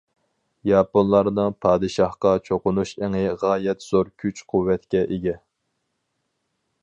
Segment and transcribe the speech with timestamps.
[0.67, 5.37] ياپونلارنىڭ پادىشاھقا چوقۇنۇش ئېڭى غايەت زور كۈچ-قۇۋۋەتكە ئىگە.